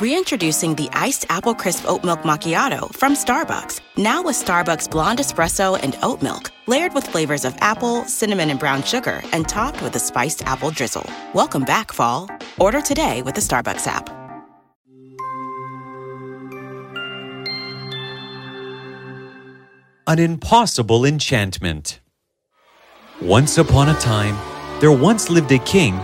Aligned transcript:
Reintroducing 0.00 0.74
the 0.74 0.88
iced 0.92 1.24
apple 1.28 1.54
crisp 1.54 1.88
oat 1.88 2.02
milk 2.02 2.22
macchiato 2.22 2.92
from 2.96 3.14
Starbucks. 3.14 3.80
Now 3.96 4.24
with 4.24 4.34
Starbucks 4.34 4.90
blonde 4.90 5.20
espresso 5.20 5.78
and 5.80 5.96
oat 6.02 6.20
milk, 6.20 6.50
layered 6.66 6.92
with 6.94 7.06
flavors 7.06 7.44
of 7.44 7.54
apple, 7.60 8.04
cinnamon, 8.06 8.50
and 8.50 8.58
brown 8.58 8.82
sugar, 8.82 9.22
and 9.32 9.48
topped 9.48 9.80
with 9.82 9.94
a 9.94 10.00
spiced 10.00 10.42
apple 10.46 10.72
drizzle. 10.72 11.08
Welcome 11.32 11.62
back, 11.62 11.92
fall. 11.92 12.28
Order 12.58 12.80
today 12.80 13.22
with 13.22 13.36
the 13.36 13.40
Starbucks 13.40 13.86
app. 13.86 14.10
An 20.08 20.18
impossible 20.18 21.04
enchantment. 21.04 22.00
Once 23.22 23.58
upon 23.58 23.90
a 23.90 23.94
time, 24.00 24.36
there 24.80 24.90
once 24.90 25.30
lived 25.30 25.52
a 25.52 25.60
king 25.60 25.94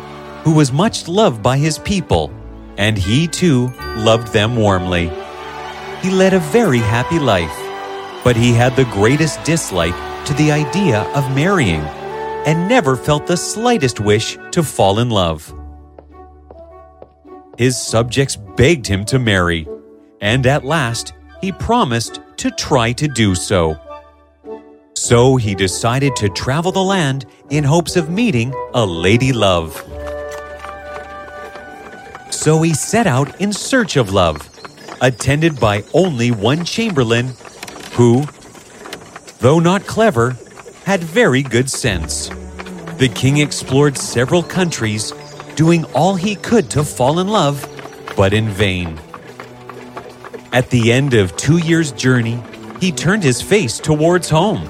who 0.45 0.55
was 0.55 0.71
much 0.71 1.09
loved 1.09 1.43
by 1.43 1.59
his 1.59 1.77
people 1.81 2.33
and 2.81 2.97
he 2.97 3.29
too 3.29 3.71
loved 3.95 4.33
them 4.33 4.57
warmly. 4.57 5.09
He 6.01 6.11
led 6.11 6.33
a 6.33 6.41
very 6.41 6.79
happy 6.79 7.19
life, 7.19 7.55
but 8.25 8.37
he 8.37 8.55
had 8.55 8.75
the 8.75 8.87
greatest 8.87 9.45
dislike 9.45 9.95
to 10.25 10.33
the 10.33 10.51
idea 10.51 11.03
of 11.15 11.35
marrying 11.35 11.83
and 12.47 12.71
never 12.71 12.97
felt 12.97 13.27
the 13.27 13.37
slightest 13.37 14.01
wish 14.01 14.39
to 14.53 14.63
fall 14.63 14.99
in 14.99 15.11
love. 15.11 15.55
His 17.59 17.77
subjects 17.77 18.37
begged 18.37 18.87
him 18.87 19.05
to 19.05 19.19
marry, 19.19 19.69
and 20.23 20.47
at 20.47 20.65
last 20.65 21.13
he 21.43 21.53
promised 21.53 22.23
to 22.39 22.51
try 22.53 22.93
to 22.93 23.07
do 23.09 23.35
so. 23.35 23.79
So 24.95 25.37
he 25.37 25.55
decided 25.55 26.17
to 26.17 26.31
travel 26.31 26.73
the 26.73 26.83
land 26.83 27.27
in 27.51 27.63
hopes 27.63 27.97
of 27.97 28.09
meeting 28.09 28.55
a 28.73 28.87
lady 28.87 29.35
love. 29.35 29.77
So 32.41 32.63
he 32.63 32.73
set 32.73 33.07
out 33.07 33.39
in 33.39 33.53
search 33.53 33.99
of 33.99 34.15
love, 34.15 34.49
attended 35.03 35.61
by 35.61 35.85
only 35.93 36.31
one 36.31 36.65
chamberlain 36.65 37.35
who, 37.93 38.25
though 39.41 39.59
not 39.59 39.87
clever, 39.87 40.39
had 40.87 41.05
very 41.05 41.43
good 41.43 41.69
sense. 41.69 42.31
The 42.97 43.11
king 43.15 43.37
explored 43.37 43.99
several 43.99 44.43
countries, 44.43 45.13
doing 45.55 45.85
all 45.93 46.15
he 46.15 46.35
could 46.35 46.71
to 46.71 46.83
fall 46.83 47.19
in 47.19 47.29
love, 47.29 47.61
but 48.17 48.33
in 48.33 48.49
vain. 48.49 48.99
At 50.51 50.71
the 50.71 50.93
end 50.93 51.13
of 51.13 51.37
two 51.37 51.59
years' 51.59 51.93
journey, 51.93 52.43
he 52.81 52.91
turned 52.91 53.23
his 53.23 53.43
face 53.43 53.79
towards 53.79 54.31
home. 54.31 54.67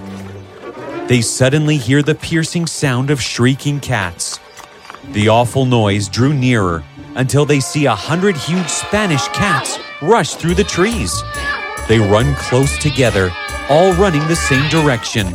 They 1.06 1.20
suddenly 1.20 1.76
hear 1.76 2.02
the 2.02 2.16
piercing 2.16 2.66
sound 2.66 3.10
of 3.10 3.22
shrieking 3.22 3.78
cats. 3.78 4.40
The 5.12 5.28
awful 5.28 5.66
noise 5.66 6.08
drew 6.08 6.34
nearer 6.34 6.82
until 7.16 7.44
they 7.44 7.60
see 7.60 7.86
a 7.86 7.94
hundred 7.94 8.36
huge 8.36 8.68
Spanish 8.68 9.26
cats 9.28 9.78
rush 10.02 10.34
through 10.34 10.54
the 10.54 10.64
trees. 10.64 11.22
They 11.88 11.98
run 11.98 12.34
close 12.36 12.78
together, 12.78 13.30
all 13.68 13.92
running 13.94 14.26
the 14.28 14.36
same 14.36 14.68
direction. 14.70 15.34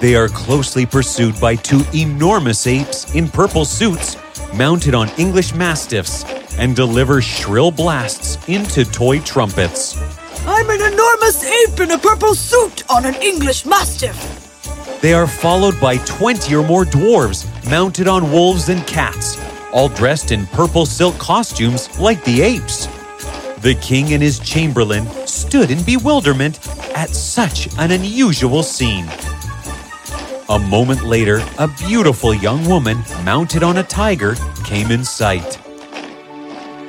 They 0.00 0.16
are 0.16 0.28
closely 0.28 0.86
pursued 0.86 1.38
by 1.40 1.56
two 1.56 1.82
enormous 1.94 2.66
apes 2.66 3.14
in 3.14 3.28
purple 3.28 3.64
suits, 3.64 4.16
mounted 4.54 4.94
on 4.94 5.08
English 5.18 5.54
mastiffs, 5.54 6.24
and 6.58 6.74
deliver 6.74 7.22
shrill 7.22 7.70
blasts 7.70 8.36
into 8.48 8.84
toy 8.84 9.20
trumpets. 9.20 9.96
I'm 10.46 10.68
an 10.70 10.92
enormous 10.92 11.44
ape 11.44 11.80
in 11.80 11.90
a 11.92 11.98
purple 11.98 12.34
suit 12.34 12.90
on 12.90 13.04
an 13.04 13.14
English 13.22 13.64
mastiff. 13.64 14.42
They 15.00 15.14
are 15.14 15.26
followed 15.26 15.80
by 15.80 15.98
20 15.98 16.54
or 16.54 16.66
more 16.66 16.84
dwarves 16.84 17.46
mounted 17.70 18.08
on 18.08 18.32
wolves 18.32 18.68
and 18.68 18.84
cats, 18.86 19.36
all 19.72 19.88
dressed 19.88 20.32
in 20.32 20.46
purple 20.48 20.86
silk 20.86 21.18
costumes 21.18 21.98
like 21.98 22.22
the 22.24 22.42
apes. 22.42 22.86
The 23.62 23.78
king 23.80 24.12
and 24.12 24.22
his 24.22 24.38
chamberlain 24.40 25.06
stood 25.26 25.70
in 25.70 25.82
bewilderment 25.84 26.58
at 26.96 27.10
such 27.10 27.68
an 27.78 27.92
unusual 27.92 28.62
scene. 28.62 29.08
A 30.48 30.58
moment 30.58 31.02
later, 31.04 31.42
a 31.58 31.68
beautiful 31.68 32.34
young 32.34 32.68
woman 32.68 32.98
mounted 33.24 33.62
on 33.62 33.78
a 33.78 33.82
tiger 33.82 34.34
came 34.64 34.90
in 34.90 35.04
sight. 35.04 35.58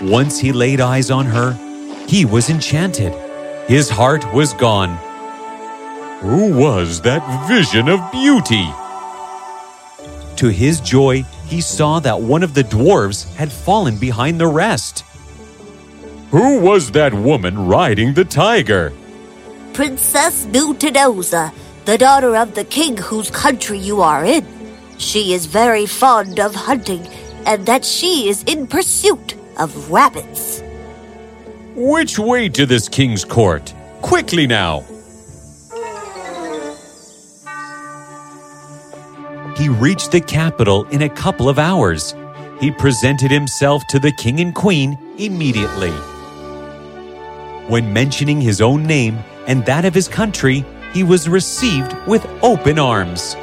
Once 0.01 0.39
he 0.39 0.51
laid 0.51 0.81
eyes 0.81 1.09
on 1.11 1.25
her, 1.25 1.53
he 2.07 2.25
was 2.25 2.49
enchanted. 2.49 3.13
His 3.67 3.89
heart 3.89 4.25
was 4.33 4.53
gone. 4.53 4.97
Who 6.21 6.57
was 6.57 7.01
that 7.01 7.47
vision 7.47 7.87
of 7.87 8.11
beauty? 8.11 8.67
To 10.37 10.47
his 10.49 10.81
joy, 10.81 11.23
he 11.45 11.61
saw 11.61 11.99
that 11.99 12.21
one 12.21 12.43
of 12.43 12.53
the 12.53 12.63
dwarves 12.63 13.33
had 13.35 13.51
fallen 13.51 13.97
behind 13.97 14.39
the 14.39 14.47
rest. 14.47 15.03
Who 16.31 16.59
was 16.59 16.91
that 16.91 17.13
woman 17.13 17.67
riding 17.67 18.13
the 18.13 18.25
tiger? 18.25 18.91
Princess 19.73 20.45
Mutinosa, 20.47 21.53
the 21.85 21.97
daughter 21.97 22.35
of 22.35 22.55
the 22.55 22.63
king 22.63 22.97
whose 22.97 23.29
country 23.29 23.77
you 23.77 24.01
are 24.01 24.25
in. 24.25 24.45
She 24.97 25.33
is 25.33 25.45
very 25.45 25.85
fond 25.85 26.39
of 26.39 26.55
hunting, 26.55 27.05
and 27.45 27.65
that 27.65 27.83
she 27.83 28.29
is 28.29 28.43
in 28.43 28.67
pursuit 28.67 29.35
of 29.57 29.91
rabbits. 29.91 30.63
Which 31.75 32.17
way 32.17 32.49
to 32.49 32.65
this 32.65 32.87
king's 32.87 33.25
court? 33.25 33.73
Quickly 34.01 34.47
now! 34.47 34.85
He 39.55 39.69
reached 39.69 40.11
the 40.11 40.21
capital 40.21 40.85
in 40.85 41.03
a 41.03 41.09
couple 41.09 41.47
of 41.47 41.59
hours. 41.59 42.15
He 42.59 42.71
presented 42.71 43.29
himself 43.29 43.83
to 43.89 43.99
the 43.99 44.11
king 44.11 44.39
and 44.39 44.53
queen 44.53 44.97
immediately. 45.17 45.91
When 47.67 47.93
mentioning 47.93 48.41
his 48.41 48.61
own 48.61 48.83
name 48.83 49.19
and 49.47 49.63
that 49.65 49.85
of 49.85 49.93
his 49.93 50.07
country, 50.07 50.65
he 50.91 51.03
was 51.03 51.29
received 51.29 51.95
with 52.07 52.25
open 52.41 52.79
arms. 52.79 53.35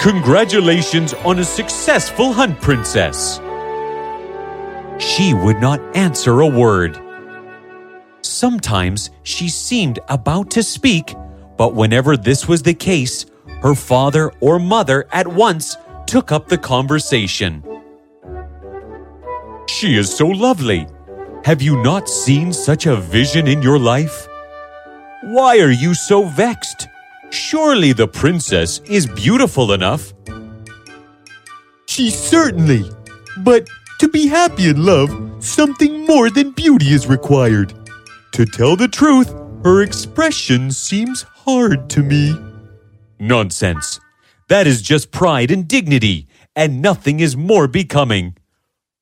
Congratulations 0.00 1.14
on 1.24 1.38
a 1.38 1.44
successful 1.44 2.32
hunt, 2.32 2.60
princess! 2.60 3.40
She 4.98 5.34
would 5.34 5.60
not 5.60 5.80
answer 5.96 6.40
a 6.40 6.46
word. 6.46 6.98
Sometimes 8.22 9.10
she 9.22 9.48
seemed 9.48 9.98
about 10.08 10.50
to 10.52 10.62
speak, 10.62 11.14
but 11.56 11.74
whenever 11.74 12.16
this 12.16 12.48
was 12.48 12.62
the 12.62 12.74
case, 12.74 13.26
her 13.64 13.74
father 13.74 14.30
or 14.40 14.58
mother 14.58 15.06
at 15.10 15.26
once 15.26 15.78
took 16.06 16.30
up 16.30 16.48
the 16.48 16.58
conversation. 16.58 17.64
She 19.66 19.96
is 19.96 20.14
so 20.14 20.26
lovely. 20.26 20.86
Have 21.46 21.62
you 21.62 21.82
not 21.82 22.06
seen 22.06 22.52
such 22.52 22.84
a 22.84 22.96
vision 22.96 23.48
in 23.48 23.62
your 23.62 23.78
life? 23.78 24.28
Why 25.22 25.60
are 25.60 25.70
you 25.70 25.94
so 25.94 26.24
vexed? 26.24 26.88
Surely 27.30 27.94
the 27.94 28.06
princess 28.06 28.80
is 28.84 29.06
beautiful 29.06 29.72
enough. 29.72 30.12
She 31.86 32.10
certainly. 32.10 32.84
But 33.38 33.66
to 34.00 34.08
be 34.08 34.26
happy 34.26 34.68
in 34.68 34.84
love, 34.84 35.10
something 35.42 36.04
more 36.04 36.28
than 36.28 36.50
beauty 36.50 36.92
is 36.92 37.06
required. 37.06 37.72
To 38.32 38.44
tell 38.44 38.76
the 38.76 38.88
truth, 38.88 39.32
her 39.64 39.80
expression 39.80 40.70
seems 40.70 41.22
hard 41.22 41.88
to 41.88 42.02
me. 42.02 42.53
Nonsense. 43.18 44.00
That 44.48 44.66
is 44.66 44.82
just 44.82 45.10
pride 45.10 45.50
and 45.50 45.66
dignity, 45.66 46.26
and 46.54 46.82
nothing 46.82 47.20
is 47.20 47.36
more 47.36 47.66
becoming. 47.66 48.36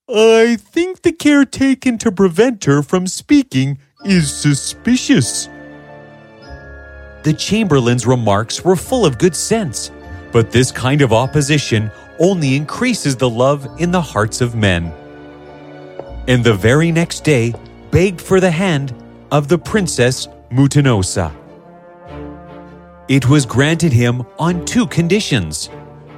I 0.09 0.57
think 0.59 1.03
the 1.03 1.13
care 1.13 1.45
taken 1.45 1.99
to 1.99 2.13
prevent 2.13 2.65
her 2.65 2.83
from 2.83 3.07
speaking 3.07 3.79
is 4.05 4.33
suspicious. 4.33 5.49
The 7.23 7.33
Chamberlain's 7.33 8.07
remarks 8.07 8.65
were 8.65 8.77
full 8.77 9.07
of 9.07 9.19
good 9.19 9.37
sense, 9.37 9.91
but 10.33 10.51
this 10.51 10.73
kind 10.73 11.03
of 11.03 11.13
opposition 11.13 11.91
only 12.19 12.57
increases 12.57 13.17
the 13.17 13.31
love 13.31 13.67
in 13.79 13.91
the 13.91 14.01
hearts 14.01 14.41
of 14.41 14.55
men. 14.55 14.93
And 16.29 16.45
the 16.45 16.55
very 16.55 16.93
next 16.93 17.25
day 17.25 17.55
begged 17.91 18.21
for 18.21 18.41
the 18.41 18.51
hand 18.51 18.95
of 19.31 19.49
the 19.49 19.59
Princess 19.59 20.29
Mutinosa. 20.51 21.33
It 23.09 23.29
was 23.29 23.45
granted 23.45 23.93
him 23.93 24.23
on 24.39 24.65
two 24.65 24.87
conditions. 24.87 25.69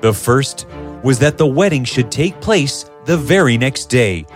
The 0.01 0.13
first 0.13 0.67
was 1.03 1.19
that 1.19 1.39
the 1.39 1.47
wedding 1.47 1.85
should 1.85 2.11
take 2.13 2.41
place 2.41 2.85
the 3.05 3.17
very 3.17 3.57
next 3.59 3.87
day. 3.87 4.27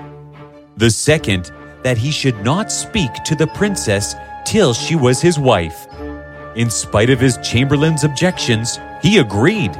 The 0.77 0.91
second, 0.91 1.53
that 1.83 1.99
he 1.99 2.11
should 2.11 2.43
not 2.45 2.73
speak 2.73 3.13
to 3.25 3.35
the 3.35 3.47
princess 3.49 4.15
till 4.45 4.75
she 4.75 4.97
was 4.97 5.21
his 5.21 5.39
wife. 5.39 5.87
In 6.57 6.71
spite 6.71 7.11
of 7.11 7.21
his 7.21 7.39
chamberlain's 7.39 8.05
objections, 8.05 8.79
he 9.03 9.19
agreed, 9.19 9.73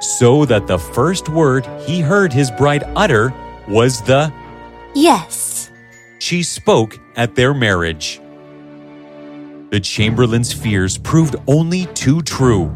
so 0.00 0.44
that 0.46 0.66
the 0.66 0.78
first 0.78 1.28
word 1.28 1.66
he 1.86 2.00
heard 2.00 2.32
his 2.32 2.50
bride 2.50 2.84
utter 2.96 3.32
was 3.68 4.00
the 4.02 4.32
Yes. 4.94 5.70
she 6.18 6.42
spoke 6.42 6.98
at 7.16 7.34
their 7.34 7.52
marriage. 7.52 8.20
The 9.76 9.80
chamberlain's 9.80 10.54
fears 10.54 10.96
proved 10.96 11.36
only 11.46 11.84
too 11.92 12.22
true. 12.22 12.74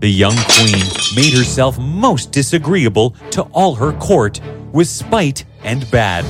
The 0.00 0.10
young 0.10 0.36
queen 0.36 0.84
made 1.14 1.32
herself 1.32 1.78
most 1.78 2.30
disagreeable 2.30 3.16
to 3.30 3.44
all 3.54 3.74
her 3.74 3.94
court 3.94 4.42
with 4.70 4.86
spite 4.86 5.46
and 5.64 5.90
bad. 5.90 6.26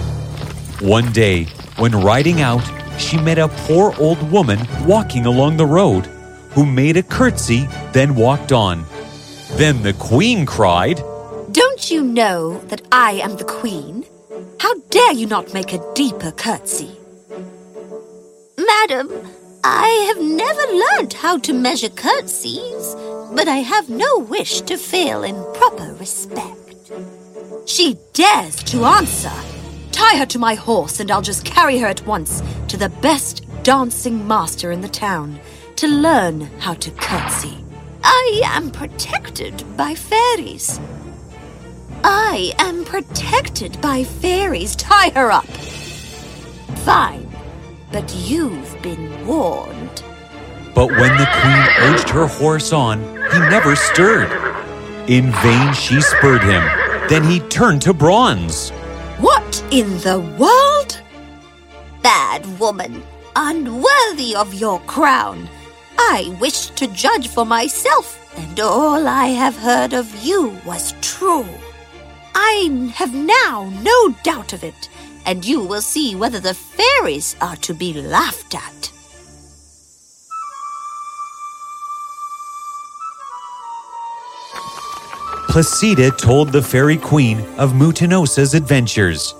One 0.81 1.11
day, 1.11 1.47
when 1.79 1.91
riding 1.91 2.41
out, 2.41 2.63
she 3.01 3.19
met 3.19 3.39
a 3.39 3.49
poor 3.49 3.95
old 3.99 4.23
woman 4.31 4.61
walking 4.87 5.27
along 5.27 5.57
the 5.57 5.67
road, 5.67 6.07
who 6.51 6.65
made 6.65 6.97
a 6.97 7.03
curtsy, 7.03 7.67
then 7.91 8.15
walked 8.15 8.53
on. 8.53 8.85
Then 9.55 9.83
the 9.83 9.95
queen 9.95 10.47
cried, 10.47 11.03
Don't 11.51 11.91
you 11.91 12.05
know 12.05 12.61
that 12.69 12.83
I 12.93 13.15
am 13.15 13.39
the 13.39 13.45
queen? 13.45 14.05
How 14.61 14.73
dare 14.89 15.15
you 15.15 15.27
not 15.27 15.53
make 15.53 15.73
a 15.73 15.83
deeper 15.95 16.31
curtsy? 16.31 16.97
Madam, 18.57 19.11
I 19.69 20.13
have 20.15 20.23
never 20.23 20.63
learned 20.85 21.13
how 21.15 21.39
to 21.39 21.53
measure 21.53 21.89
curtsies, 21.89 22.95
but 23.35 23.49
I 23.49 23.57
have 23.57 23.91
no 23.91 24.19
wish 24.19 24.61
to 24.61 24.77
fail 24.77 25.25
in 25.25 25.35
proper 25.55 25.93
respect. 25.95 26.93
She 27.67 27.99
dares 28.13 28.63
to 28.63 28.85
answer. 28.85 29.33
Tie 29.91 30.19
her 30.19 30.27
to 30.27 30.39
my 30.39 30.55
horse, 30.55 31.01
and 31.01 31.11
I'll 31.11 31.21
just 31.21 31.45
carry 31.45 31.79
her 31.79 31.89
at 31.89 32.07
once 32.07 32.45
to 32.69 32.77
the 32.77 32.91
best 33.03 33.45
dancing 33.65 34.29
master 34.29 34.71
in 34.71 34.83
the 34.83 34.89
town 34.89 35.41
to 35.75 35.89
learn 35.89 36.43
how 36.61 36.75
to 36.75 36.93
curtsy. 36.93 37.65
I 38.05 38.43
am 38.45 38.71
protected 38.71 39.65
by 39.77 39.97
fairies. 39.97 40.79
I 42.05 42.53
am 42.61 42.85
protected 42.85 43.81
by 43.81 44.05
fairies. 44.05 44.77
Tie 44.77 45.11
her 45.11 45.33
up. 45.33 45.49
Fine, 46.85 47.26
but 47.93 48.13
you've 48.15 48.81
been 48.83 49.27
warned. 49.27 50.03
But 50.75 50.91
when 50.91 51.17
the 51.17 51.29
queen 51.41 51.67
urged 51.81 52.09
her 52.11 52.27
horse 52.27 52.73
on, 52.73 53.01
he 53.33 53.39
never 53.39 53.75
stirred. 53.77 54.31
In 55.09 55.33
vain 55.33 55.73
she 55.73 56.01
spurred 56.01 56.43
him. 56.43 56.63
Then 57.09 57.25
he 57.25 57.41
turned 57.49 57.83
to 57.83 57.95
bronze. 57.95 58.71
What 59.21 59.65
in 59.71 59.99
the 59.99 60.21
world? 60.39 61.01
Bad 62.03 62.45
woman, 62.59 63.03
unworthy 63.35 64.35
of 64.35 64.53
your 64.53 64.81
crown. 64.81 65.49
I 65.99 66.37
wished 66.41 66.77
to 66.77 66.89
judge 66.89 67.29
for 67.29 67.47
myself, 67.47 68.37
and 68.37 68.61
all 68.61 69.09
I 69.09 69.29
have 69.29 69.57
heard 69.57 69.93
of 69.93 70.15
you 70.23 70.59
was 70.67 70.95
true. 71.01 71.47
I 72.35 72.93
have 72.95 73.15
now 73.15 73.73
no 73.81 74.15
doubt 74.23 74.53
of 74.53 74.63
it, 74.63 74.91
and 75.27 75.45
you 75.45 75.61
will 75.61 75.83
see 75.83 76.15
whether 76.15 76.41
the 76.41 76.55
fairies 76.55 77.37
are 77.41 77.57
to 77.57 77.75
be 77.75 77.93
laughed 77.93 78.55
at. 78.55 78.93
Placida 85.49 86.17
told 86.17 86.53
the 86.53 86.63
fairy 86.63 86.99
queen 86.99 87.41
of 87.57 87.73
Mutinosa's 87.73 88.55
adventures. 88.55 89.35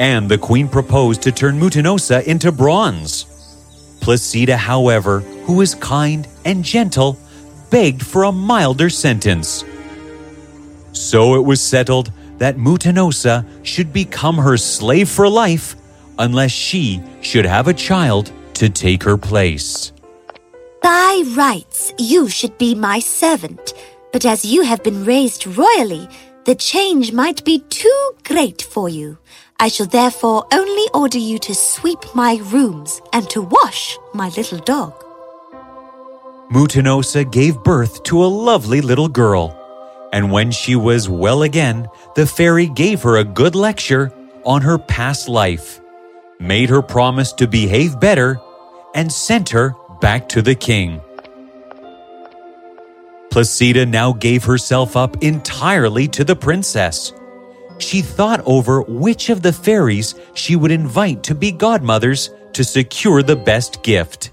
And 0.00 0.28
the 0.28 0.38
queen 0.38 0.66
proposed 0.68 1.22
to 1.22 1.30
turn 1.30 1.60
Mutinosa 1.60 2.24
into 2.24 2.50
bronze. 2.50 3.26
Placida, 4.00 4.56
however, 4.56 5.20
who 5.44 5.54
was 5.54 5.76
kind 5.76 6.26
and 6.44 6.64
gentle, 6.64 7.16
begged 7.70 8.04
for 8.04 8.24
a 8.24 8.32
milder 8.32 8.90
sentence. 8.90 9.64
So 10.92 11.36
it 11.36 11.44
was 11.44 11.62
settled 11.62 12.12
that 12.40 12.56
Mutinosa 12.56 13.46
should 13.62 13.92
become 13.92 14.36
her 14.36 14.56
slave 14.56 15.08
for 15.08 15.28
life 15.28 15.76
unless 16.18 16.50
she 16.50 17.00
should 17.20 17.44
have 17.44 17.68
a 17.68 17.74
child 17.74 18.32
to 18.54 18.68
take 18.68 19.02
her 19.02 19.16
place. 19.16 19.92
By 20.82 21.22
rights, 21.36 21.92
you 21.98 22.28
should 22.28 22.56
be 22.56 22.74
my 22.74 22.98
servant, 22.98 23.74
but 24.12 24.24
as 24.24 24.44
you 24.44 24.62
have 24.62 24.82
been 24.82 25.04
raised 25.04 25.46
royally, 25.46 26.08
the 26.46 26.54
change 26.54 27.12
might 27.12 27.44
be 27.44 27.60
too 27.68 28.12
great 28.24 28.62
for 28.62 28.88
you. 28.88 29.18
I 29.58 29.68
shall 29.68 29.86
therefore 29.86 30.46
only 30.50 30.86
order 30.94 31.18
you 31.18 31.38
to 31.40 31.54
sweep 31.54 32.02
my 32.14 32.40
rooms 32.44 33.02
and 33.12 33.28
to 33.30 33.42
wash 33.42 33.98
my 34.14 34.30
little 34.30 34.58
dog. 34.58 34.94
Mutinosa 36.50 37.30
gave 37.30 37.62
birth 37.62 38.02
to 38.04 38.24
a 38.24 38.32
lovely 38.48 38.80
little 38.80 39.08
girl. 39.08 39.59
And 40.12 40.32
when 40.32 40.50
she 40.50 40.74
was 40.74 41.08
well 41.08 41.42
again, 41.42 41.88
the 42.14 42.26
fairy 42.26 42.66
gave 42.66 43.02
her 43.02 43.16
a 43.16 43.24
good 43.24 43.54
lecture 43.54 44.12
on 44.44 44.62
her 44.62 44.78
past 44.78 45.28
life, 45.28 45.80
made 46.40 46.68
her 46.70 46.82
promise 46.82 47.32
to 47.34 47.46
behave 47.46 48.00
better, 48.00 48.40
and 48.94 49.12
sent 49.12 49.50
her 49.50 49.74
back 50.00 50.28
to 50.30 50.42
the 50.42 50.54
king. 50.54 51.00
Placida 53.30 53.88
now 53.88 54.12
gave 54.12 54.42
herself 54.42 54.96
up 54.96 55.22
entirely 55.22 56.08
to 56.08 56.24
the 56.24 56.34
princess. 56.34 57.12
She 57.78 58.02
thought 58.02 58.42
over 58.44 58.82
which 58.82 59.30
of 59.30 59.42
the 59.42 59.52
fairies 59.52 60.16
she 60.34 60.56
would 60.56 60.72
invite 60.72 61.22
to 61.24 61.34
be 61.36 61.52
godmothers 61.52 62.30
to 62.54 62.64
secure 62.64 63.22
the 63.22 63.36
best 63.36 63.84
gift. 63.84 64.32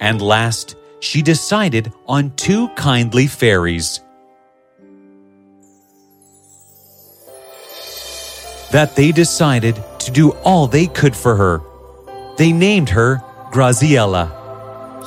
And 0.00 0.22
last, 0.22 0.76
she 1.00 1.20
decided 1.20 1.92
on 2.06 2.30
two 2.36 2.68
kindly 2.76 3.26
fairies. 3.26 4.03
That 8.74 8.96
they 8.96 9.12
decided 9.12 9.80
to 10.00 10.10
do 10.10 10.30
all 10.42 10.66
they 10.66 10.88
could 10.88 11.14
for 11.14 11.36
her. 11.36 11.60
They 12.38 12.50
named 12.50 12.88
her 12.88 13.22
Graziella. 13.52 14.24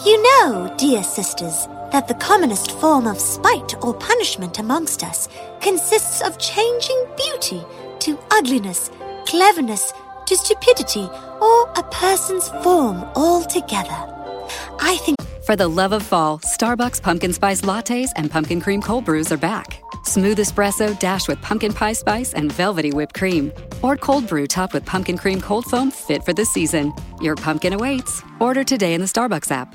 You 0.06 0.24
know, 0.24 0.74
dear 0.78 1.04
sisters, 1.04 1.68
that 1.92 2.08
the 2.08 2.14
commonest 2.14 2.72
form 2.80 3.08
of 3.08 3.19
spite 3.19 3.75
or 3.84 3.94
punishment 3.94 4.58
amongst 4.60 5.04
us 5.04 5.28
consists 5.60 6.22
of 6.22 6.40
changing 6.40 7.08
beauty 7.18 7.62
to 8.00 8.18
ugliness, 8.31 8.90
cleverness 9.25 9.92
to 10.28 10.38
stupidity, 10.38 11.10
or 11.42 11.69
a 11.75 11.84
person's 11.92 12.48
form 12.64 13.04
altogether. 13.18 14.00
I 14.80 14.96
think 15.04 15.18
For 15.48 15.56
the 15.56 15.69
love 15.69 15.94
of 15.94 16.04
fall, 16.04 16.40
Starbucks 16.40 17.02
pumpkin 17.02 17.31
spice 17.31 17.62
lattes 17.62 18.10
and 18.18 18.30
pumpkin 18.30 18.60
cream 18.60 18.81
cold 18.81 19.06
brews 19.06 19.31
are 19.31 19.38
back. 19.38 19.81
Smooth 20.04 20.40
espresso 20.40 21.00
dashed 21.00 21.30
with 21.30 21.42
pumpkin 21.42 21.71
pie 21.71 21.94
spice 21.94 22.33
and 22.33 22.52
velvety 22.52 22.92
whipped 22.92 23.16
cream. 23.16 23.54
Or 23.81 23.95
cold 23.95 24.28
brew 24.28 24.45
topped 24.45 24.74
with 24.74 24.83
pumpkin 24.86 25.18
cream 25.18 25.40
cold 25.40 25.64
foam 25.64 25.90
fit 25.90 26.26
for 26.26 26.33
the 26.33 26.44
season. 26.44 26.92
Your 27.21 27.38
pumpkin 27.38 27.71
awaits. 27.71 28.21
Order 28.42 28.66
today 28.66 28.94
in 28.94 29.00
the 29.00 29.07
Starbucks 29.07 29.50
app. 29.50 29.74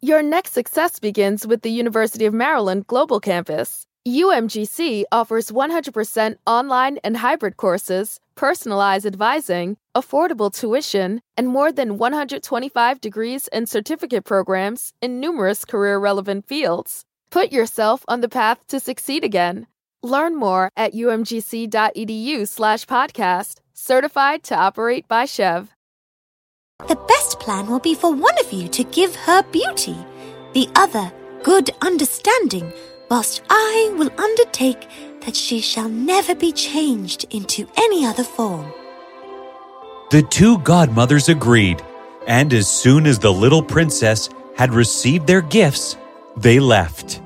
Your 0.00 0.22
next 0.22 0.54
success 0.54 0.98
begins 0.98 1.46
with 1.46 1.60
the 1.60 1.70
University 1.70 2.24
of 2.24 2.32
Maryland 2.32 2.86
Global 2.86 3.20
Campus. 3.20 3.84
UMGC 4.08 5.04
offers 5.12 5.50
100% 5.50 6.36
online 6.46 6.96
and 7.04 7.18
hybrid 7.18 7.58
courses, 7.58 8.18
personalized 8.36 9.06
advising, 9.06 9.76
affordable 9.94 10.52
tuition, 10.52 11.20
and 11.36 11.48
more 11.48 11.72
than 11.72 11.98
125 11.98 13.00
degrees 13.00 13.48
and 13.48 13.68
certificate 13.68 14.24
programs 14.24 14.92
in 15.00 15.18
numerous 15.20 15.64
career 15.64 15.98
relevant 15.98 16.46
fields. 16.46 17.04
Put 17.30 17.50
yourself 17.50 18.04
on 18.06 18.20
the 18.20 18.28
path 18.28 18.66
to 18.68 18.78
succeed 18.78 19.24
again. 19.24 19.66
Learn 20.02 20.36
more 20.36 20.70
at 20.76 20.92
umgc.edu/slash 20.92 22.86
podcast, 22.86 23.54
certified 23.72 24.42
to 24.44 24.54
operate 24.54 25.08
by 25.08 25.24
SCHEV. 25.24 25.68
the 26.88 26.94
best 27.08 27.40
plan 27.40 27.66
will 27.66 27.80
be 27.80 27.94
for 27.94 28.12
one 28.12 28.38
of 28.38 28.52
you 28.52 28.68
to 28.68 28.84
give 28.84 29.16
her 29.16 29.42
beauty, 29.50 29.96
the 30.52 30.68
other 30.76 31.10
good 31.42 31.70
understanding, 31.80 32.70
whilst 33.08 33.42
I 33.48 33.94
will 33.96 34.10
undertake 34.18 34.88
that 35.24 35.36
she 35.36 35.60
shall 35.60 35.88
never 35.88 36.34
be 36.34 36.52
changed 36.52 37.26
into 37.30 37.68
any 37.76 38.04
other 38.04 38.24
form. 38.24 38.72
The 40.10 40.22
two 40.22 40.58
godmothers 40.58 41.28
agreed, 41.28 41.82
and 42.26 42.52
as 42.52 42.68
soon 42.68 43.06
as 43.06 43.18
the 43.18 43.32
little 43.32 43.62
princess 43.62 44.28
had 44.56 44.72
received 44.72 45.26
their 45.26 45.42
gifts, 45.42 45.96
they 46.36 46.60
left. 46.60 47.20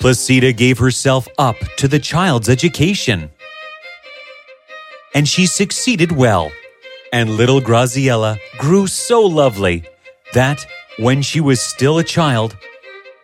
Placida 0.00 0.56
gave 0.56 0.78
herself 0.78 1.28
up 1.36 1.56
to 1.76 1.86
the 1.86 1.98
child's 1.98 2.48
education. 2.48 3.30
And 5.14 5.28
she 5.28 5.44
succeeded 5.46 6.12
well. 6.12 6.50
And 7.12 7.36
little 7.36 7.60
Graziella 7.60 8.38
grew 8.56 8.86
so 8.86 9.20
lovely 9.20 9.84
that, 10.32 10.64
when 10.98 11.20
she 11.20 11.40
was 11.40 11.60
still 11.60 11.98
a 11.98 12.04
child, 12.04 12.56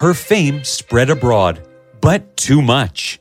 her 0.01 0.15
fame 0.15 0.63
spread 0.65 1.11
abroad, 1.11 1.67
but 2.01 2.37
too 2.37 2.61
much. 2.61 3.19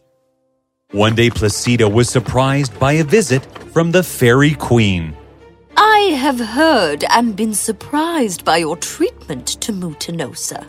One 0.91 1.15
day, 1.15 1.29
Placida 1.29 1.91
was 1.91 2.10
surprised 2.10 2.77
by 2.79 2.94
a 2.94 3.03
visit 3.03 3.46
from 3.74 3.91
the 3.91 4.03
Fairy 4.03 4.53
Queen. 4.53 5.15
I 5.77 6.15
have 6.17 6.39
heard 6.39 7.03
and 7.10 7.36
been 7.36 7.53
surprised 7.53 8.46
by 8.46 8.58
your 8.58 8.77
treatment 8.77 9.48
to 9.62 9.74
Mutinosa. 9.74 10.67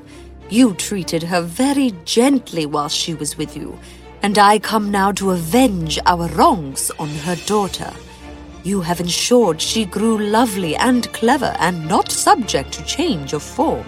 You 0.48 0.75
treated 0.75 1.25
her 1.25 1.42
very 1.42 1.92
gently 2.04 2.66
while 2.66 2.88
she 2.88 3.14
was 3.14 3.36
with 3.36 3.56
you, 3.56 3.78
and 4.22 4.38
I 4.38 4.58
come 4.58 4.90
now 4.90 5.12
to 5.12 5.32
avenge 5.32 5.98
our 6.06 6.28
wrongs 6.28 6.90
on 6.98 7.08
her 7.08 7.36
daughter. 7.46 7.92
You 8.62 8.80
have 8.80 9.00
ensured 9.00 9.60
she 9.60 9.84
grew 9.84 10.18
lovely 10.18 10.75
and 10.76 11.12
clever 11.12 11.54
and 11.58 11.88
not 11.88 12.10
subject 12.10 12.72
to 12.72 12.84
change 12.84 13.32
of 13.32 13.42
form. 13.42 13.86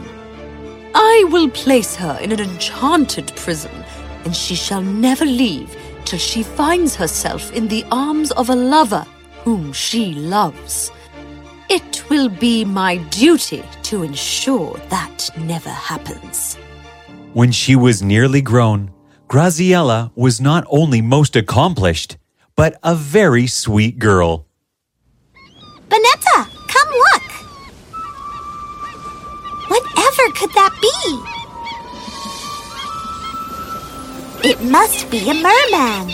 I 0.95 1.25
will 1.31 1.49
place 1.51 1.95
her 1.97 2.19
in 2.21 2.33
an 2.33 2.41
enchanted 2.41 3.33
prison, 3.37 3.85
and 4.25 4.35
she 4.35 4.55
shall 4.55 4.83
never 4.83 5.25
leave 5.25 5.77
till 6.05 6.19
she 6.19 6.43
finds 6.43 6.97
herself 6.97 7.53
in 7.53 7.69
the 7.69 7.85
arms 7.91 8.31
of 8.33 8.49
a 8.51 8.55
lover 8.55 9.07
whom 9.45 9.73
she 9.73 10.15
loves. 10.15 10.91
It 11.69 12.09
will 12.09 12.29
be 12.29 12.65
my 12.65 12.97
duty 13.11 13.63
to 13.85 14.03
ensure 14.03 14.79
that 14.89 15.31
never 15.39 15.69
happens. 15.69 16.57
When 17.35 17.53
she 17.53 17.77
was 17.77 18.03
nearly 18.03 18.41
grown, 18.41 18.91
Graziella 19.29 20.11
was 20.15 20.41
not 20.41 20.65
only 20.71 21.03
most 21.03 21.37
accomplished, 21.37 22.17
but 22.57 22.79
a 22.83 22.95
very 22.95 23.47
sweet 23.47 23.99
girl. 23.99 24.47
Bonetta, 25.91 26.49
come 26.69 26.89
look! 26.89 27.23
Whatever 29.69 30.33
could 30.35 30.53
that 30.55 30.78
It 34.45 34.63
must 34.63 35.11
be 35.11 35.29
a 35.29 35.35
merman. 35.35 36.11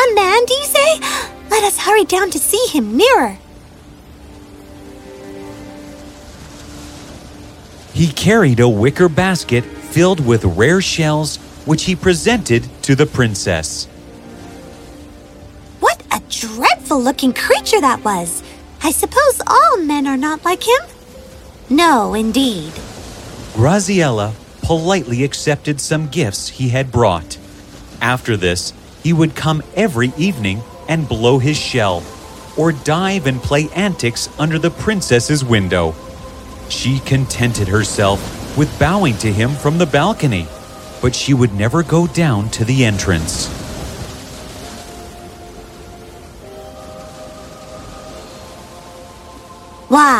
A 0.00 0.14
man, 0.14 0.44
do 0.44 0.54
you 0.54 0.64
say? 0.64 1.00
Let 1.50 1.64
us 1.64 1.78
hurry 1.78 2.04
down 2.04 2.30
to 2.30 2.38
see 2.38 2.64
him 2.68 2.96
nearer. 2.96 3.38
He 7.92 8.08
carried 8.08 8.60
a 8.60 8.68
wicker 8.68 9.08
basket 9.08 9.64
filled 9.64 10.24
with 10.24 10.44
rare 10.44 10.80
shells, 10.80 11.36
which 11.64 11.84
he 11.84 11.96
presented 11.96 12.68
to 12.82 12.94
the 12.94 13.06
princess. 13.06 13.86
What 15.80 16.02
a 16.12 16.20
dreadful 16.28 17.02
looking 17.02 17.32
creature 17.32 17.80
that 17.80 18.04
was! 18.04 18.42
I 18.82 18.92
suppose 18.92 19.40
all 19.46 19.78
men 19.78 20.06
are 20.06 20.16
not 20.16 20.44
like 20.44 20.62
him? 20.62 20.80
No, 21.68 22.14
indeed. 22.14 22.72
Graziella 23.58 24.34
politely 24.62 25.24
accepted 25.24 25.80
some 25.80 26.06
gifts 26.06 26.46
he 26.46 26.68
had 26.68 26.92
brought. 26.92 27.36
After 28.00 28.36
this, 28.36 28.72
he 29.02 29.12
would 29.12 29.34
come 29.34 29.64
every 29.74 30.12
evening 30.16 30.62
and 30.88 31.08
blow 31.08 31.40
his 31.40 31.56
shell, 31.56 32.04
or 32.56 32.70
dive 32.70 33.26
and 33.26 33.42
play 33.42 33.68
antics 33.70 34.28
under 34.38 34.60
the 34.60 34.70
princess's 34.70 35.44
window. 35.44 35.92
She 36.68 37.00
contented 37.00 37.66
herself 37.66 38.56
with 38.56 38.78
bowing 38.78 39.16
to 39.18 39.32
him 39.32 39.50
from 39.50 39.78
the 39.78 39.86
balcony, 39.86 40.46
but 41.02 41.12
she 41.12 41.34
would 41.34 41.52
never 41.52 41.82
go 41.82 42.06
down 42.06 42.50
to 42.50 42.64
the 42.64 42.84
entrance. 42.84 43.48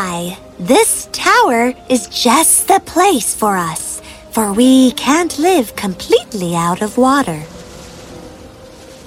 Why, 0.09 0.39
this 0.59 1.07
tower 1.11 1.71
is 1.87 2.07
just 2.07 2.67
the 2.67 2.79
place 2.79 3.35
for 3.35 3.55
us, 3.55 4.01
for 4.31 4.51
we 4.53 4.91
can't 4.93 5.37
live 5.37 5.75
completely 5.75 6.55
out 6.55 6.81
of 6.81 6.97
water. 6.97 7.43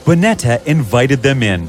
Bonetta 0.04 0.64
invited 0.64 1.20
them 1.24 1.42
in, 1.42 1.68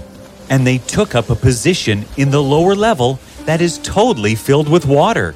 and 0.51 0.67
they 0.67 0.77
took 0.77 1.15
up 1.15 1.31
a 1.31 1.35
position 1.35 2.05
in 2.15 2.29
the 2.29 2.43
lower 2.43 2.75
level 2.75 3.19
that 3.45 3.59
is 3.59 3.79
totally 3.79 4.35
filled 4.35 4.69
with 4.69 4.85
water. 4.85 5.33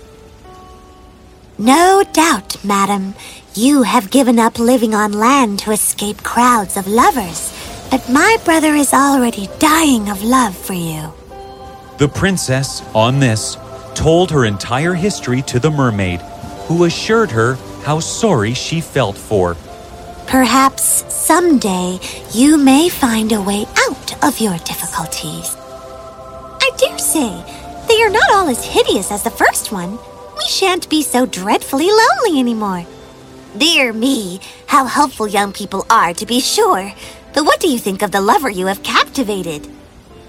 No 1.57 2.03
doubt, 2.13 2.63
madam, 2.63 3.15
you 3.55 3.81
have 3.81 4.11
given 4.11 4.37
up 4.37 4.59
living 4.59 4.93
on 4.93 5.11
land 5.13 5.57
to 5.61 5.71
escape 5.71 6.21
crowds 6.21 6.77
of 6.77 6.85
lovers, 6.85 7.51
but 7.89 8.07
my 8.09 8.37
brother 8.45 8.75
is 8.75 8.93
already 8.93 9.49
dying 9.57 10.07
of 10.07 10.21
love 10.21 10.55
for 10.55 10.73
you. 10.73 11.11
The 11.97 12.07
princess, 12.07 12.83
on 12.93 13.19
this, 13.19 13.57
told 13.97 14.29
her 14.29 14.45
entire 14.45 14.93
history 14.93 15.41
to 15.41 15.59
the 15.59 15.71
mermaid, 15.71 16.21
who 16.67 16.83
assured 16.83 17.31
her 17.31 17.55
how 17.83 17.99
sorry 17.99 18.53
she 18.53 18.79
felt 18.79 19.17
for. 19.17 19.55
Perhaps 20.27 21.11
someday 21.11 21.97
you 22.31 22.57
may 22.57 22.89
find 22.89 23.31
a 23.31 23.41
way 23.41 23.65
out 23.75 24.23
of 24.23 24.39
your 24.39 24.55
difficulties. 24.59 25.55
I 26.61 26.69
dare 26.77 26.99
say, 26.99 27.31
they 27.87 27.99
are 28.03 28.11
not 28.11 28.29
all 28.33 28.47
as 28.49 28.63
hideous 28.63 29.11
as 29.11 29.23
the 29.23 29.31
first 29.31 29.71
one. 29.71 29.97
We 30.37 30.45
shan't 30.47 30.89
be 30.89 31.01
so 31.01 31.25
dreadfully 31.25 31.89
lonely 31.89 32.39
anymore. 32.39 32.85
Dear 33.57 33.93
me, 33.93 34.39
how 34.67 34.85
helpful 34.85 35.27
young 35.27 35.53
people 35.53 35.87
are, 35.89 36.13
to 36.13 36.25
be 36.27 36.39
sure. 36.39 36.93
But 37.33 37.45
what 37.45 37.59
do 37.59 37.67
you 37.67 37.79
think 37.79 38.03
of 38.03 38.11
the 38.11 38.21
lover 38.21 38.49
you 38.49 38.67
have 38.67 38.83
captivated? 38.83 39.67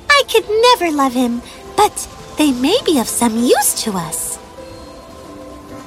I 0.08 0.22
could 0.32 0.48
never 0.48 0.90
love 0.90 1.12
him, 1.12 1.42
but 1.76 2.08
they 2.38 2.52
may 2.52 2.78
be 2.86 3.00
of 3.00 3.08
some 3.08 3.36
use 3.36 3.82
to 3.82 3.90
us. 3.92 4.38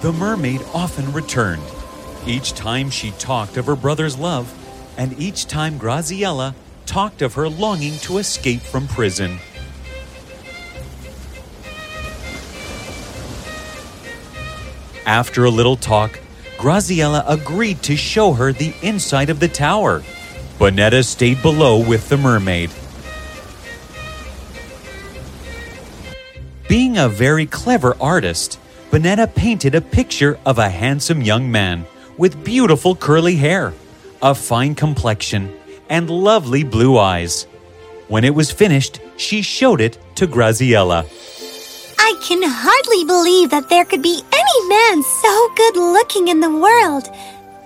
The 0.01 0.11
mermaid 0.11 0.61
often 0.73 1.11
returned, 1.13 1.63
each 2.27 2.51
time 2.51 2.89
she 2.89 3.11
talked 3.11 3.55
of 3.55 3.65
her 3.67 3.75
brother's 3.75 4.17
love, 4.17 4.53
and 4.97 5.17
each 5.17 5.47
time 5.47 5.79
Graziella 5.79 6.53
talked 6.85 7.21
of 7.21 7.35
her 7.35 7.47
longing 7.47 7.97
to 7.99 8.17
escape 8.17 8.59
from 8.59 8.85
prison. 8.87 9.39
After 15.05 15.45
a 15.45 15.49
little 15.49 15.77
talk, 15.77 16.19
Graziella 16.57 17.23
agreed 17.27 17.81
to 17.83 17.95
show 17.95 18.33
her 18.33 18.51
the 18.51 18.73
inside 18.81 19.29
of 19.29 19.39
the 19.39 19.47
tower. 19.47 20.03
Bonetta 20.59 21.03
stayed 21.05 21.41
below 21.41 21.79
with 21.79 22.09
the 22.09 22.17
mermaid. 22.17 22.69
Being 26.91 27.05
a 27.05 27.07
very 27.07 27.45
clever 27.45 27.95
artist, 28.01 28.59
Bonetta 28.89 29.33
painted 29.33 29.75
a 29.75 29.79
picture 29.79 30.37
of 30.45 30.59
a 30.59 30.67
handsome 30.67 31.21
young 31.21 31.49
man 31.49 31.85
with 32.17 32.43
beautiful 32.43 32.97
curly 32.97 33.37
hair, 33.37 33.73
a 34.21 34.35
fine 34.35 34.75
complexion, 34.75 35.53
and 35.89 36.09
lovely 36.09 36.65
blue 36.65 36.97
eyes. 36.97 37.43
When 38.09 38.25
it 38.25 38.35
was 38.35 38.51
finished, 38.51 38.99
she 39.15 39.41
showed 39.41 39.79
it 39.79 39.99
to 40.15 40.27
Graziella. 40.27 41.05
I 41.97 42.13
can 42.21 42.41
hardly 42.43 43.05
believe 43.05 43.51
that 43.51 43.69
there 43.69 43.85
could 43.85 44.01
be 44.01 44.21
any 44.33 44.67
man 44.67 45.01
so 45.01 45.53
good 45.55 45.77
looking 45.77 46.27
in 46.27 46.41
the 46.41 46.51
world. 46.51 47.07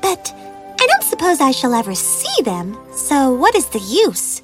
But 0.03 0.31
I 0.79 0.85
don't 0.85 1.09
suppose 1.09 1.41
I 1.41 1.49
shall 1.49 1.73
ever 1.73 1.95
see 1.95 2.43
them, 2.43 2.77
so 2.93 3.33
what 3.33 3.55
is 3.55 3.65
the 3.69 3.79
use? 3.79 4.43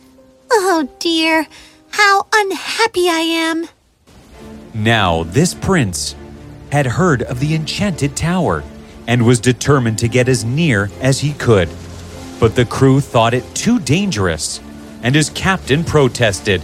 Oh 0.52 0.90
dear, 0.98 1.46
how 1.92 2.26
unhappy 2.34 3.10
I 3.10 3.20
am. 3.46 3.68
Now, 4.74 5.24
this 5.24 5.54
prince 5.54 6.16
had 6.72 6.86
heard 6.86 7.24
of 7.24 7.40
the 7.40 7.54
enchanted 7.54 8.16
tower 8.16 8.64
and 9.06 9.26
was 9.26 9.40
determined 9.40 10.00
to 10.00 10.08
get 10.08 10.30
as 10.30 10.46
near 10.46 10.90
as 11.02 11.20
he 11.20 11.34
could. 11.34 11.70
But 12.40 12.56
the 12.56 12.66
crew 12.66 13.02
thought 13.02 13.34
it 13.34 13.44
too 13.54 13.80
dangerous, 13.80 14.62
and 15.04 15.14
his 15.14 15.30
captain 15.32 15.84
protested. 15.84 16.62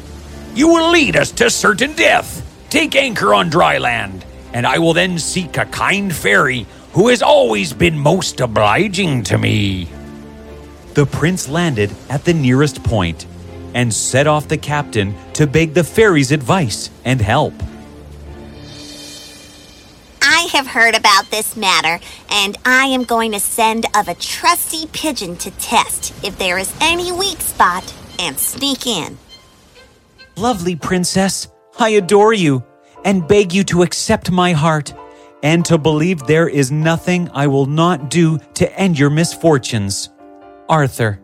You 0.56 0.70
will 0.70 0.92
lead 0.92 1.16
us 1.16 1.32
to 1.34 1.50
certain 1.50 1.94
death. 1.94 2.44
Take 2.70 2.96
anchor 2.96 3.34
on 3.34 3.50
dry 3.50 3.78
land, 3.78 4.26
and 4.54 4.66
I 4.66 4.80
will 4.80 4.94
then 4.94 5.20
seek 5.20 5.58
a 5.58 5.66
kind 5.66 6.16
fairy 6.16 6.66
who 6.94 7.10
has 7.10 7.22
always 7.22 7.74
been 7.74 8.00
most 8.00 8.40
obliging 8.40 9.24
to 9.24 9.38
me. 9.38 9.90
The 10.94 11.06
prince 11.06 11.48
landed 11.48 11.94
at 12.10 12.26
the 12.26 12.34
nearest 12.34 12.84
point 12.84 13.26
and 13.76 13.94
set 13.94 14.26
off 14.26 14.48
the 14.48 14.58
captain 14.58 15.14
to 15.34 15.46
beg 15.46 15.74
the 15.74 15.84
fairy's 15.84 16.32
advice 16.32 16.90
and 17.06 17.22
help. 17.22 17.54
Have 20.58 20.66
heard 20.66 20.96
about 20.96 21.30
this 21.30 21.56
matter, 21.56 22.04
and 22.32 22.58
I 22.66 22.88
am 22.88 23.04
going 23.04 23.34
to 23.34 23.40
send 23.40 23.86
of 23.96 24.08
a 24.08 24.16
trusty 24.16 24.88
pigeon 24.88 25.36
to 25.38 25.52
test 25.52 26.12
if 26.26 26.36
there 26.40 26.58
is 26.58 26.74
any 26.82 27.12
weak 27.12 27.42
spot 27.42 27.94
and 28.18 28.40
sneak 28.40 28.88
in. 28.88 29.20
Lovely 30.36 30.76
princess, 30.76 31.48
I 31.78 31.90
adore 31.90 32.34
you 32.34 32.66
and 33.06 33.28
beg 33.28 33.54
you 33.54 33.64
to 33.66 33.84
accept 33.84 34.32
my 34.32 34.54
heart 34.54 34.96
and 35.44 35.64
to 35.66 35.78
believe 35.78 36.22
there 36.22 36.50
is 36.50 36.72
nothing 36.72 37.30
I 37.36 37.46
will 37.46 37.68
not 37.68 38.10
do 38.10 38.40
to 38.56 38.80
end 38.80 38.98
your 38.98 39.12
misfortunes. 39.12 40.10
Arthur. 40.68 41.22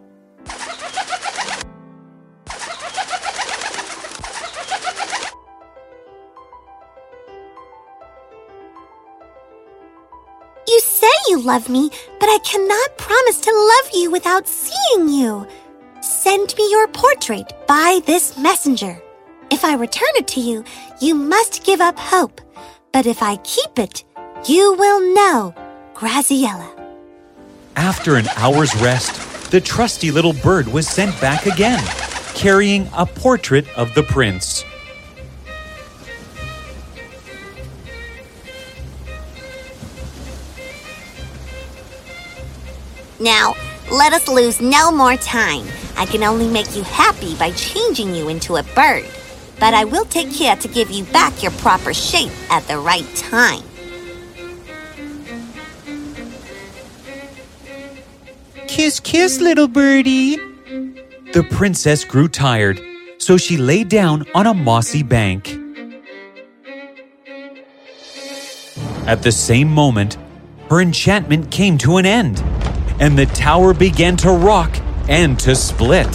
You 11.27 11.41
love 11.41 11.69
me, 11.69 11.89
but 12.19 12.27
I 12.27 12.37
cannot 12.43 12.97
promise 12.97 13.39
to 13.41 13.51
love 13.51 13.91
you 13.93 14.11
without 14.11 14.47
seeing 14.47 15.09
you. 15.09 15.47
Send 16.01 16.53
me 16.57 16.69
your 16.69 16.87
portrait 16.87 17.53
by 17.67 18.01
this 18.05 18.37
messenger. 18.37 19.01
If 19.51 19.63
I 19.63 19.75
return 19.75 20.09
it 20.15 20.27
to 20.29 20.39
you, 20.39 20.63
you 20.99 21.15
must 21.15 21.63
give 21.63 21.79
up 21.79 21.97
hope. 21.97 22.41
But 22.91 23.05
if 23.05 23.23
I 23.23 23.37
keep 23.37 23.79
it, 23.79 24.03
you 24.47 24.73
will 24.73 25.15
know. 25.15 25.53
Graziella. 25.93 26.69
After 27.75 28.17
an 28.17 28.27
hour's 28.35 28.75
rest, 28.75 29.51
the 29.51 29.61
trusty 29.61 30.11
little 30.11 30.33
bird 30.33 30.67
was 30.67 30.87
sent 30.87 31.19
back 31.21 31.45
again, 31.45 31.83
carrying 32.35 32.89
a 32.95 33.05
portrait 33.05 33.67
of 33.77 33.93
the 33.93 34.03
prince. 34.03 34.63
Now, 43.23 43.55
let 43.89 44.11
us 44.11 44.27
lose 44.27 44.59
no 44.59 44.91
more 44.91 45.15
time. 45.15 45.65
I 45.95 46.05
can 46.05 46.23
only 46.23 46.45
make 46.45 46.75
you 46.75 46.83
happy 46.83 47.35
by 47.35 47.51
changing 47.51 48.13
you 48.13 48.27
into 48.27 48.57
a 48.57 48.63
bird. 48.75 49.05
But 49.61 49.73
I 49.73 49.85
will 49.85 50.03
take 50.03 50.33
care 50.33 50.57
to 50.57 50.67
give 50.67 50.91
you 50.91 51.05
back 51.05 51.41
your 51.41 51.53
proper 51.53 51.93
shape 51.93 52.33
at 52.49 52.67
the 52.67 52.77
right 52.77 53.07
time. 53.15 53.63
Kiss, 58.67 58.99
kiss, 58.99 59.39
little 59.39 59.69
birdie. 59.69 60.35
The 61.31 61.47
princess 61.49 62.03
grew 62.03 62.27
tired, 62.27 62.81
so 63.19 63.37
she 63.37 63.55
lay 63.55 63.85
down 63.85 64.25
on 64.35 64.47
a 64.47 64.53
mossy 64.53 65.01
bank. 65.01 65.57
At 69.07 69.23
the 69.23 69.31
same 69.31 69.69
moment, 69.69 70.17
her 70.69 70.81
enchantment 70.81 71.51
came 71.51 71.77
to 71.77 71.97
an 71.97 72.05
end, 72.05 72.43
and 72.99 73.17
the 73.17 73.25
tower 73.27 73.73
began 73.73 74.17
to 74.17 74.31
rock 74.31 74.75
and 75.07 75.39
to 75.39 75.55
split. 75.55 76.07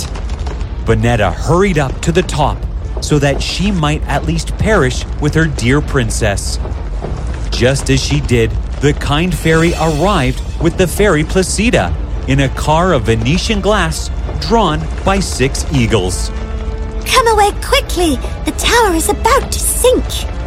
Bonetta 0.85 1.32
hurried 1.32 1.78
up 1.78 2.00
to 2.02 2.12
the 2.12 2.23
top 2.23 2.58
so 3.02 3.18
that 3.18 3.42
she 3.42 3.70
might 3.70 4.02
at 4.02 4.25
least 4.25 4.56
perish 4.58 5.04
with 5.20 5.35
her 5.35 5.47
dear 5.47 5.80
princess. 5.80 6.58
Just 7.50 7.90
as 7.90 8.02
she 8.02 8.20
did, 8.20 8.50
the 8.80 8.92
kind 8.94 9.37
fairy 9.37 9.73
arrived 9.75 10.42
with 10.62 10.78
the 10.78 10.87
fairy 10.87 11.25
Placida 11.25 11.94
in 12.28 12.40
a 12.40 12.49
car 12.50 12.92
of 12.92 13.04
Venetian 13.04 13.61
glass 13.61 14.11
drawn 14.40 14.80
by 15.04 15.18
six 15.20 15.64
eagles. 15.73 16.30
Come 17.06 17.26
away 17.28 17.50
quickly! 17.62 18.16
The 18.44 18.54
tower 18.56 18.94
is 18.94 19.08
about 19.08 19.50
to 19.50 19.58
sink! 19.58 20.38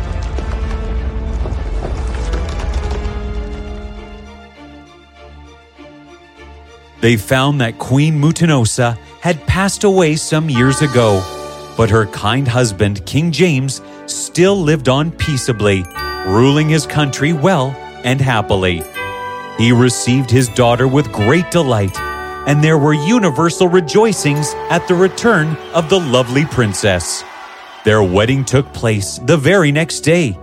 They 7.01 7.17
found 7.17 7.59
that 7.61 7.79
Queen 7.79 8.21
Mutinosa 8.21 8.95
had 9.21 9.47
passed 9.47 9.83
away 9.83 10.15
some 10.15 10.49
years 10.49 10.83
ago, 10.83 11.23
but 11.75 11.89
her 11.89 12.05
kind 12.07 12.47
husband, 12.47 13.03
King 13.07 13.31
James, 13.31 13.81
still 14.05 14.55
lived 14.55 14.87
on 14.87 15.11
peaceably, 15.11 15.83
ruling 16.27 16.69
his 16.69 16.85
country 16.85 17.33
well 17.33 17.71
and 18.03 18.21
happily. 18.21 18.83
He 19.57 19.71
received 19.71 20.29
his 20.29 20.47
daughter 20.49 20.87
with 20.87 21.11
great 21.11 21.49
delight, 21.49 21.99
and 22.47 22.63
there 22.63 22.77
were 22.77 22.93
universal 22.93 23.67
rejoicings 23.67 24.53
at 24.69 24.87
the 24.87 24.95
return 24.95 25.55
of 25.73 25.89
the 25.89 25.99
lovely 25.99 26.45
princess. 26.45 27.23
Their 27.83 28.03
wedding 28.03 28.45
took 28.45 28.71
place 28.73 29.17
the 29.17 29.37
very 29.37 29.71
next 29.71 30.01
day, 30.01 30.37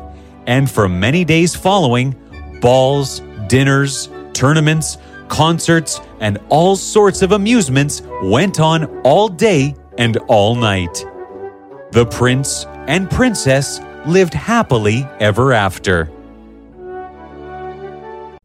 and 0.48 0.68
for 0.68 0.88
many 0.88 1.24
days 1.24 1.54
following, 1.54 2.16
balls, 2.60 3.22
dinners, 3.46 4.08
tournaments, 4.32 4.98
concerts, 5.28 6.00
and 6.20 6.38
all 6.48 6.76
sorts 6.76 7.22
of 7.22 7.32
amusements 7.32 8.02
went 8.22 8.60
on 8.60 8.84
all 9.02 9.28
day 9.28 9.74
and 9.98 10.16
all 10.28 10.54
night. 10.54 11.04
The 11.92 12.06
prince 12.06 12.66
and 12.86 13.10
princess 13.10 13.80
lived 14.06 14.34
happily 14.34 15.06
ever 15.20 15.52
after. 15.52 16.10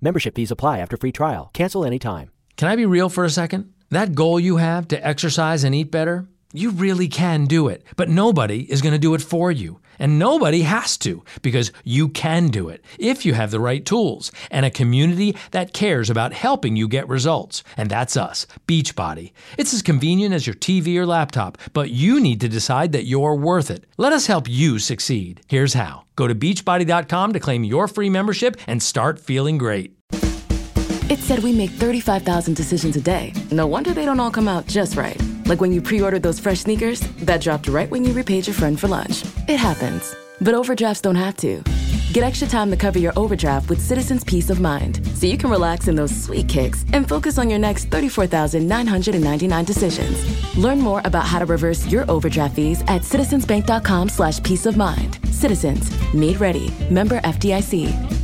Membership 0.01 0.35
fees 0.35 0.51
apply 0.51 0.79
after 0.79 0.97
free 0.97 1.13
trial. 1.13 1.49
Cancel 1.53 1.85
anytime. 1.85 2.29
Can 2.57 2.67
I 2.67 2.75
be 2.75 2.85
real 2.85 3.09
for 3.09 3.23
a 3.23 3.29
second? 3.29 3.73
That 3.89 4.15
goal 4.15 4.39
you 4.39 4.57
have 4.57 4.87
to 4.89 5.07
exercise 5.07 5.63
and 5.63 5.73
eat 5.73 5.91
better, 5.91 6.27
you 6.51 6.71
really 6.71 7.07
can 7.07 7.45
do 7.45 7.67
it, 7.67 7.83
but 7.95 8.09
nobody 8.09 8.61
is 8.71 8.81
going 8.81 8.93
to 8.93 8.99
do 8.99 9.13
it 9.13 9.21
for 9.21 9.51
you. 9.51 9.79
And 9.99 10.19
nobody 10.19 10.61
has 10.61 10.97
to 10.99 11.23
because 11.41 11.71
you 11.83 12.09
can 12.09 12.47
do 12.47 12.69
it 12.69 12.83
if 12.99 13.25
you 13.25 13.33
have 13.33 13.51
the 13.51 13.59
right 13.59 13.85
tools 13.85 14.31
and 14.51 14.65
a 14.65 14.71
community 14.71 15.35
that 15.51 15.73
cares 15.73 16.09
about 16.09 16.33
helping 16.33 16.75
you 16.75 16.87
get 16.87 17.07
results. 17.07 17.63
And 17.77 17.89
that's 17.89 18.17
us, 18.17 18.45
Beachbody. 18.67 19.31
It's 19.57 19.73
as 19.73 19.81
convenient 19.81 20.33
as 20.33 20.47
your 20.47 20.55
TV 20.55 20.97
or 20.97 21.05
laptop, 21.05 21.57
but 21.73 21.89
you 21.89 22.19
need 22.19 22.41
to 22.41 22.49
decide 22.49 22.91
that 22.91 23.05
you're 23.05 23.35
worth 23.35 23.69
it. 23.69 23.85
Let 23.97 24.13
us 24.13 24.27
help 24.27 24.49
you 24.49 24.79
succeed. 24.79 25.41
Here's 25.47 25.73
how 25.73 26.05
go 26.15 26.27
to 26.27 26.35
beachbody.com 26.35 27.33
to 27.33 27.39
claim 27.39 27.63
your 27.63 27.87
free 27.87 28.09
membership 28.09 28.57
and 28.67 28.81
start 28.81 29.19
feeling 29.19 29.57
great. 29.57 29.97
It 31.09 31.19
said 31.19 31.39
we 31.43 31.51
make 31.51 31.69
35,000 31.71 32.55
decisions 32.55 32.95
a 32.95 33.01
day. 33.01 33.33
No 33.51 33.67
wonder 33.67 33.93
they 33.93 34.05
don't 34.05 34.19
all 34.19 34.31
come 34.31 34.47
out 34.47 34.65
just 34.65 34.95
right. 34.95 35.21
Like 35.45 35.61
when 35.61 35.71
you 35.71 35.81
pre 35.81 36.01
ordered 36.01 36.23
those 36.23 36.39
fresh 36.39 36.59
sneakers 36.61 37.01
that 37.25 37.41
dropped 37.41 37.67
right 37.67 37.89
when 37.89 38.03
you 38.03 38.13
repaid 38.13 38.47
your 38.47 38.53
friend 38.53 38.79
for 38.79 38.87
lunch. 38.87 39.23
It 39.47 39.57
happens. 39.57 40.15
But 40.41 40.53
overdrafts 40.53 41.01
don't 41.01 41.15
have 41.15 41.37
to. 41.37 41.63
Get 42.13 42.23
extra 42.23 42.47
time 42.47 42.69
to 42.69 42.77
cover 42.77 42.99
your 42.99 43.13
overdraft 43.15 43.69
with 43.69 43.81
Citizens 43.81 44.23
Peace 44.23 44.51
of 44.51 44.61
Mind 44.61 45.01
so 45.17 45.25
you 45.25 45.37
can 45.37 45.49
relax 45.49 45.87
in 45.87 45.95
those 45.95 46.15
sweet 46.15 46.47
kicks 46.47 46.85
and 46.93 47.09
focus 47.09 47.39
on 47.39 47.49
your 47.49 47.57
next 47.59 47.85
34,999 47.85 49.65
decisions. 49.65 50.55
Learn 50.57 50.79
more 50.79 51.01
about 51.05 51.25
how 51.25 51.39
to 51.39 51.45
reverse 51.45 51.87
your 51.87 52.09
overdraft 52.11 52.55
fees 52.55 52.81
at 52.83 53.01
citizensbank.com 53.01 54.09
slash 54.09 54.43
peace 54.43 54.67
of 54.67 54.77
mind. 54.77 55.17
Citizens, 55.31 55.89
made 56.13 56.39
ready. 56.39 56.71
Member 56.91 57.19
FDIC. 57.21 58.22